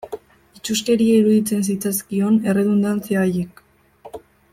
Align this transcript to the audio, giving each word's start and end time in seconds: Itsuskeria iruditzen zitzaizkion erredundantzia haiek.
Itsuskeria 0.59 1.17
iruditzen 1.17 1.61
zitzaizkion 1.67 2.39
erredundantzia 2.53 3.23
haiek. 3.27 3.63